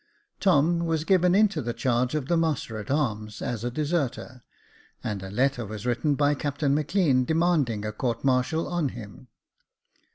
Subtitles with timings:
[0.39, 4.41] Tom was given into the charge of the master at arms, as a deserter,
[5.03, 9.27] and a letter was written by Captain Maclean, demanding a court martial on him.